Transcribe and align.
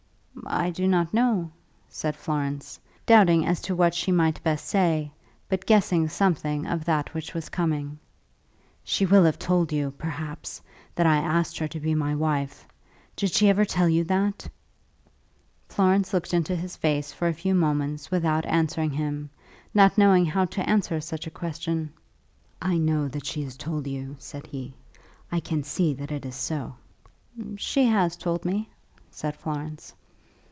"I 0.47 0.69
do 0.71 0.85
not 0.87 1.13
know," 1.13 1.51
said 1.87 2.15
Florence, 2.15 2.77
doubting 3.05 3.45
as 3.45 3.61
to 3.63 3.75
what 3.75 3.93
she 3.93 4.11
might 4.11 4.43
best 4.43 4.65
say, 4.65 5.11
but 5.47 5.65
guessing 5.67 6.07
something 6.09 6.65
of 6.65 6.83
that 6.85 7.13
which 7.13 7.33
was 7.33 7.47
coming. 7.47 7.99
"She 8.83 9.05
will 9.05 9.23
have 9.23 9.37
told 9.39 9.71
you, 9.71 9.91
perhaps, 9.97 10.59
that 10.95 11.05
I 11.05 11.17
asked 11.17 11.57
her 11.59 11.67
to 11.69 11.79
be 11.79 11.93
my 11.95 12.15
wife. 12.15 12.67
Did 13.15 13.31
she 13.31 13.47
ever 13.49 13.63
tell 13.65 13.87
you 13.87 14.03
that?" 14.05 14.49
Florence 15.69 16.11
looked 16.13 16.33
into 16.33 16.55
his 16.55 16.75
face 16.75 17.13
for 17.13 17.27
a 17.29 17.33
few 17.33 17.53
moments 17.55 18.09
without 18.11 18.45
answering 18.45 18.91
him, 18.91 19.29
not 19.73 19.97
knowing 19.97 20.25
how 20.25 20.45
to 20.45 20.67
answer 20.67 20.99
such 20.99 21.27
a 21.27 21.31
question. 21.31 21.93
"I 22.61 22.77
know 22.77 23.07
that 23.09 23.25
she 23.25 23.43
has 23.43 23.55
told 23.55 23.85
you," 23.87 24.15
said 24.19 24.47
he. 24.47 24.73
"I 25.31 25.39
can 25.39 25.63
see 25.63 25.93
that 25.93 26.11
it 26.11 26.25
is 26.25 26.35
so." 26.35 26.75
"She 27.57 27.85
has 27.85 28.17
told 28.17 28.43
me," 28.43 28.69
said 29.11 29.35
Florence. 29.35 29.93